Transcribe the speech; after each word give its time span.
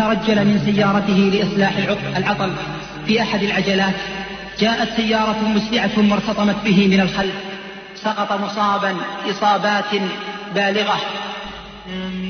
ترجل 0.00 0.44
من 0.44 0.58
سيارته 0.64 1.14
لإصلاح 1.14 1.72
العطل 2.16 2.50
في 3.06 3.22
أحد 3.22 3.42
العجلات. 3.42 3.94
جاءت 4.60 4.88
سيارة 4.96 5.48
مسرعة 5.54 6.10
وارتطمت 6.10 6.56
به 6.64 6.88
من 6.88 7.00
الخلف. 7.00 7.34
سقط 7.96 8.32
مصابا 8.32 8.96
إصابات 9.30 10.02
بالغة. 10.54 11.00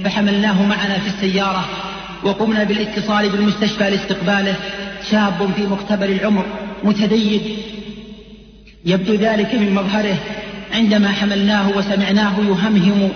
فحملناه 0.05 0.63
معنا 0.63 0.99
في 0.99 1.09
السيارة 1.09 1.65
وقمنا 2.25 2.65
بالاتصال 2.65 3.29
بالمستشفى 3.29 3.91
لاستقباله. 3.91 4.55
شاب 5.11 5.51
في 5.57 5.63
مقتبل 5.63 6.11
العمر 6.11 6.45
متدين. 6.85 7.43
يبدو 8.85 9.15
ذلك 9.15 9.55
من 9.55 9.75
مظهره. 9.75 10.17
عندما 10.75 11.09
حملناه 11.09 11.69
وسمعناه 11.77 12.41
يهمهم. 12.41 13.11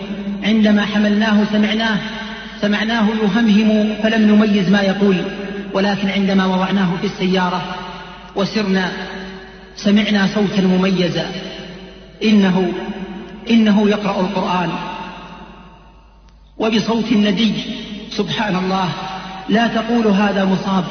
عندما 0.44 0.84
حملناه 0.86 1.44
سمعناه. 1.52 1.98
سمعناه 2.64 3.08
يهمهم 3.22 3.94
فلم 4.02 4.34
نميز 4.34 4.70
ما 4.70 4.80
يقول 4.80 5.16
ولكن 5.72 6.08
عندما 6.08 6.46
وضعناه 6.46 6.96
في 7.00 7.06
السيارة 7.06 7.62
وسرنا 8.36 8.92
سمعنا 9.76 10.26
صوتا 10.34 10.62
مميزا 10.62 11.26
إنه 12.22 12.72
إنه 13.50 13.88
يقرأ 13.88 14.20
القرآن. 14.20 14.70
وبصوت 16.58 17.12
ندي 17.12 17.52
سبحان 18.10 18.56
الله 18.56 18.88
لا 19.48 19.66
تقول 19.66 20.06
هذا 20.06 20.44
مصاب 20.44 20.84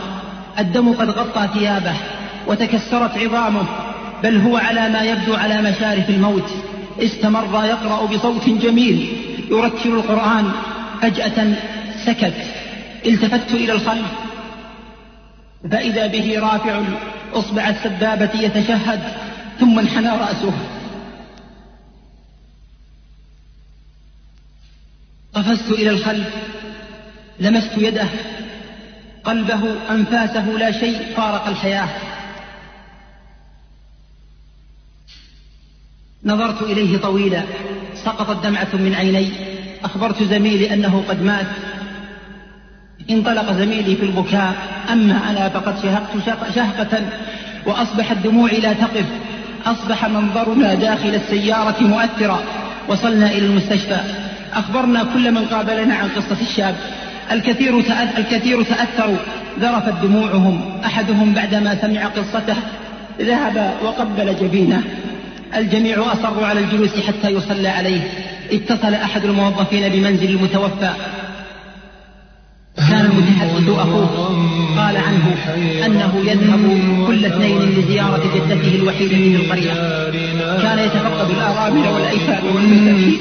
الدم 0.59 0.93
قد 0.93 1.09
غطى 1.09 1.59
ثيابه 1.59 1.93
وتكسرت 2.47 3.17
عظامه 3.17 3.65
بل 4.23 4.37
هو 4.37 4.57
على 4.57 4.89
ما 4.89 5.01
يبدو 5.01 5.33
على 5.33 5.61
مشارف 5.61 6.09
الموت 6.09 6.49
استمر 6.99 7.65
يقرأ 7.65 8.05
بصوت 8.05 8.49
جميل 8.49 9.07
يرتل 9.51 9.89
القرآن. 9.89 10.51
فجأة 11.03 11.55
سكت. 12.05 12.33
التفت 13.05 13.51
إلى 13.51 13.71
الخلف. 13.71 14.11
فإذا 15.71 16.07
به 16.07 16.39
رافع 16.39 16.81
إصبع 17.33 17.69
السبابة 17.69 18.41
يتشهد 18.41 19.01
ثم 19.59 19.79
انحنى 19.79 20.09
رأسه. 20.09 20.53
قفزت 25.33 25.71
إلى 25.71 25.89
الخلف. 25.89 26.27
لمست 27.39 27.77
يده. 27.77 28.07
قلبه 29.23 29.91
أنفاسه 29.91 30.45
لا 30.45 30.71
شيء 30.71 31.13
فارق 31.15 31.47
الحياة. 31.47 31.89
نظرت 36.23 36.61
إليه 36.61 36.97
طويلا. 36.97 37.43
سقطت 38.05 38.43
دمعة 38.43 38.75
من 38.75 38.95
عيني. 38.95 39.52
أخبرت 39.83 40.23
زميلي 40.23 40.73
أنه 40.73 41.03
قد 41.09 41.23
مات. 41.23 41.45
انطلق 43.09 43.51
زميلي 43.51 43.95
في 43.95 44.05
البكاء. 44.05 44.53
أما 44.91 45.19
أنا 45.29 45.49
فقد 45.49 45.75
شهقت 45.83 46.55
شهقة 46.55 47.01
وأصبحت 47.65 48.17
دموعي 48.17 48.59
لا 48.59 48.73
تقف. 48.73 49.05
أصبح 49.65 50.07
منظرنا 50.07 50.73
داخل 50.73 51.15
السيارة 51.15 51.83
مؤثرا. 51.83 52.39
وصلنا 52.87 53.31
إلى 53.31 53.45
المستشفى. 53.45 53.97
أخبرنا 54.53 55.03
كل 55.13 55.31
من 55.31 55.45
قابلنا 55.45 55.95
عن 55.95 56.09
قصة 56.09 56.41
الشاب. 56.41 56.75
الكثير 57.31 57.79
الكثير 58.17 58.63
تأثروا. 58.63 59.17
ذرفت 59.59 59.93
دموعهم. 60.03 60.81
أحدهم 60.85 61.33
بعدما 61.33 61.77
سمع 61.81 62.05
قصته 62.05 62.55
ذهب 63.21 63.73
وقبل 63.83 64.35
جبينه. 64.41 64.83
الجميع 65.55 66.13
أصروا 66.13 66.45
على 66.45 66.59
الجلوس 66.59 66.99
حتى 67.07 67.29
يصلى 67.29 67.67
عليه. 67.67 68.01
اتصل 68.51 68.93
أحد 68.93 69.25
الموظفين 69.25 69.89
بمنزل 69.89 70.29
المتوفى. 70.29 70.93
كان 72.77 73.05
المتحدث 73.05 73.69
أخوه. 73.69 74.07
قال 74.77 74.97
عنه 74.97 75.35
أنه 75.85 76.21
يذهب 76.25 76.79
كل 77.07 77.25
اثنين 77.25 77.61
لزيارة 77.61 78.23
جدته 78.35 78.75
الوحيدة 78.75 79.15
في 79.15 79.35
القرية. 79.35 79.73
كان 80.61 80.79
يتفقد 80.79 81.29
الأرامل 81.29 81.87
والأيتام 81.87 82.55
والمساكين. 82.55 83.19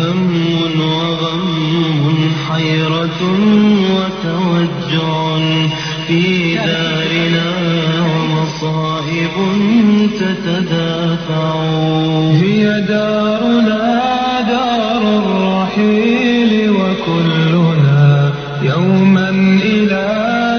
هم 0.00 0.32
وغم 0.80 2.32
حيرة 2.48 3.20
وتوجع 3.94 5.38
في 6.06 6.54
دارنا. 6.54 7.53
ومصائب 8.64 9.36
تتدافع. 10.20 11.54
هي 12.32 12.80
دارنا 12.88 14.00
دار 14.48 15.02
الرحيل 15.22 16.70
وكلنا 16.70 18.32
يوما 18.62 19.28
إلى 19.64 20.06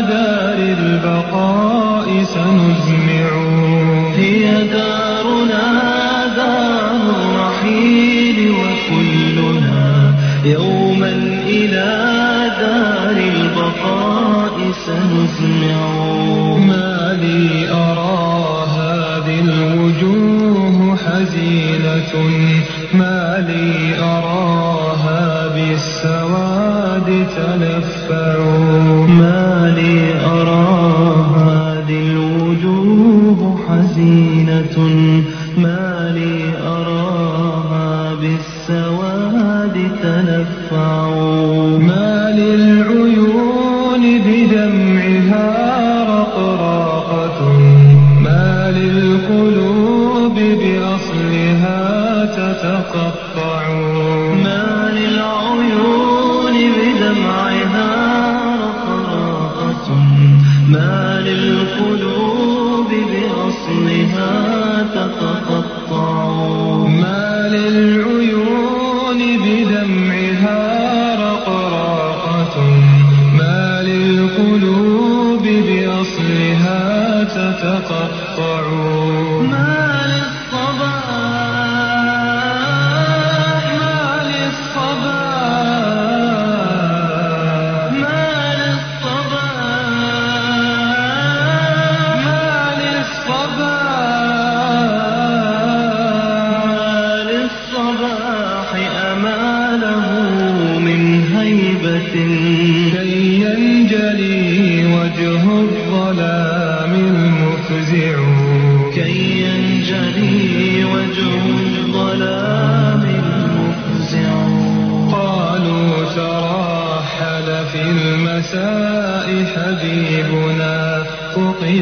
دار 0.10 0.58
البقاء 0.80 2.24
سنزمع. 2.24 3.30
هي 4.16 4.46
دارنا 4.68 5.68
دار 6.38 7.02
الرحيل 7.20 8.52
وكلنا 8.52 10.16
يوما 10.46 11.12
إلى 11.48 11.92
دار 12.62 13.18
البقاء 13.18 14.72
سنزمع. 14.86 16.06
ما 16.56 17.18
لي 17.22 17.65
حزينة 21.26 22.14
ما 22.94 23.46
لي 23.48 24.00
أراها 24.00 25.48
بالسواد 25.48 27.28
تلفع 27.36 28.40
ما 29.08 29.74
لي 29.76 30.14
أرى 30.26 30.66
هذه 31.38 32.08
الوجوه 32.12 33.58
حزينة. 33.68 34.78
ما 35.58 36.12
لي 36.16 36.58
أراها 36.68 38.14
بالسواد 38.14 39.92
تلفع 40.04 41.10
ما 41.78 42.32
للعيون 42.38 43.05
تتقطع 53.46 53.70
ما 54.34 54.92
للعيون 54.92 55.45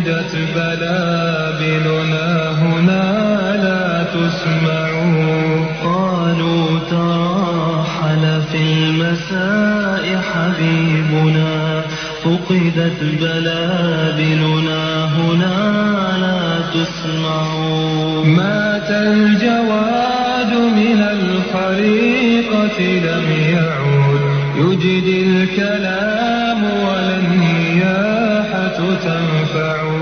فقدت 0.03 0.35
بلابلنا 0.55 2.51
هنا 2.51 3.05
لا 3.63 4.03
تسمع. 4.03 4.89
قالوا 5.83 6.79
تراحل 6.91 8.41
في 8.51 8.57
المساء 8.57 10.21
حبيبنا 10.31 11.81
فقدت 12.23 13.00
بلابلنا 13.21 15.05
هنا 15.05 15.57
لا 16.23 16.44
تسمع. 16.73 17.44
مات 18.25 18.89
الجواد 18.91 20.53
من 20.53 21.01
الخريقة 21.11 22.79
لم 22.81 23.27
يعود 23.53 24.21
يجدي 24.57 25.19
الكلام 25.23 26.63
ولا 26.63 27.15
النياحة 27.17 28.77
تنفع. 28.77 29.83
مات 29.83 29.92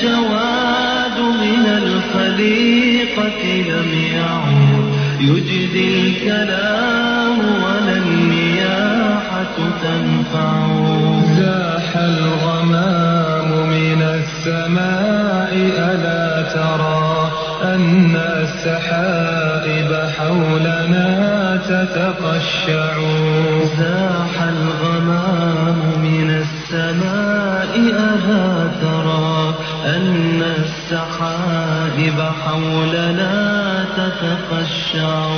الجواد 0.00 1.18
من 1.20 1.66
الخليقة 1.66 3.42
لم 3.68 3.88
يعود 4.14 4.94
يجدي 5.20 5.88
الكلام 6.06 7.38
ولا 7.38 7.96
النياحة 7.96 9.56
تنفع. 9.82 10.66
زاح 11.36 11.96
الغمام 11.96 13.68
من 13.68 14.02
السماء 14.02 15.52
ألا 15.78 16.42
ترى 16.42 17.32
أن 17.74 18.16
السحائب 18.16 19.90
حولنا 20.18 21.08
تتقشع. 21.68 22.94
زاح 23.78 24.42
الغمام 24.42 25.78
من 26.02 26.30
السماء 26.30 26.59
ألا 26.74 28.70
ترى 28.82 29.54
أن 29.86 30.42
السحائب 30.58 32.20
حولنا 32.44 33.84
تتقشع 33.96 35.28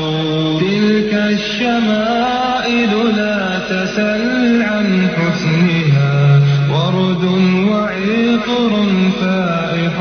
تلك 0.60 1.14
الشمائل 1.14 3.16
لا 3.16 3.58
تسل 3.68 4.62
عن 4.62 5.08
حسنها 5.16 6.40
ورد 6.70 7.24
وعطر 7.70 8.72
فائح 9.20 10.00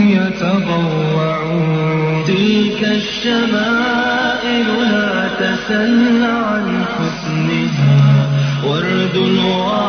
يتضوع 0.00 1.38
تلك 2.26 2.80
الشمائل 2.82 4.66
لا 4.90 5.28
تسل 5.40 6.24
عن 6.24 6.84
حسنها 6.98 8.28
ورد 8.64 9.16
وعطر 9.16 9.83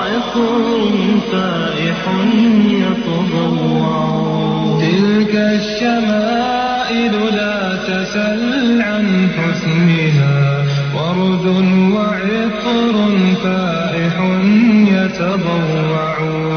فائح 1.31 2.01
يتضوع. 2.69 4.25
تلك 4.81 5.35
الشمائل 5.35 7.11
لا 7.35 7.75
تسل 7.75 8.81
عن 8.81 9.29
حسنها 9.37 10.63
ورد 10.95 11.45
وعطر 11.93 12.95
فائح 13.43 14.15
يتضوع. 14.87 16.54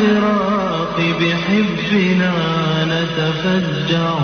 الفراق 0.00 0.96
بحبنا 1.20 2.34
نتفجع. 2.84 4.14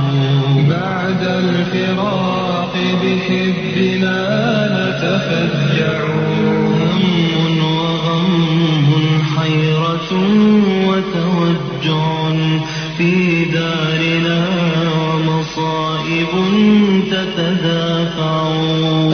بعد 0.69 1.23
الفراق 1.23 2.75
بحبنا 3.03 4.19
نتفجع. 4.79 5.99
هم 6.95 7.59
وغم 7.65 8.89
حيرة 9.37 10.11
وتوجع 10.89 12.33
في 12.99 13.45
دارنا 13.45 14.41
ومصائب 14.99 16.33
تتدافع. 17.11 18.43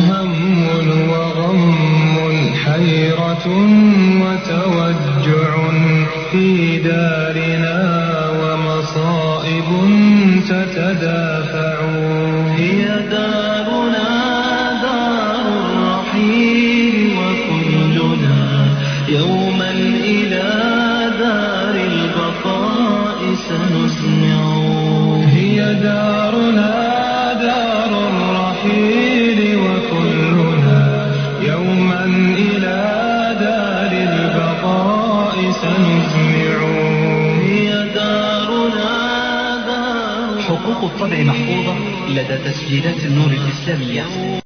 هم 0.09 0.33
وغم 1.11 2.55
حيرة 2.65 3.47
وتوجع. 4.23 4.78
في 6.33 6.79
دارنا 6.79 7.48
لدى 42.09 42.37
تسجيلات 42.39 43.05
النور 43.05 43.31
الإسلامية. 43.31 44.39